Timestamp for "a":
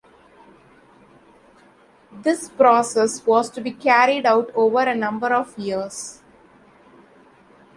4.79-4.95